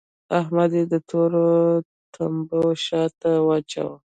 احمد 0.39 0.71
يې 0.77 0.83
د 0.91 0.93
تورو 1.09 1.47
تمبو 2.13 2.63
شا 2.85 3.03
ته 3.21 3.31
واچاوو. 3.47 3.95